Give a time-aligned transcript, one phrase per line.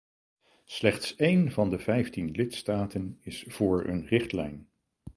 [0.67, 4.69] Slechts een van de vijftien lidstaten is voor een richtlijn.